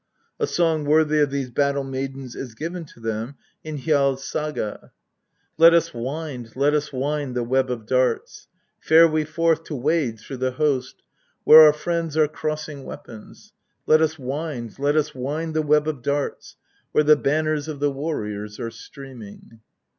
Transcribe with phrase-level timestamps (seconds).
[0.39, 4.91] A song worthy of these battle maidens is given to them in Njls Saga:
[5.59, 8.47] Let us wind, let ns wind the web of darts!
[8.79, 11.03] fare we forth to wade through the host
[11.43, 13.53] where our friends are crossing weapons.
[13.85, 16.55] Let us wind, let us wind the web of darts
[16.93, 19.59] where the banners of the warriors are streaming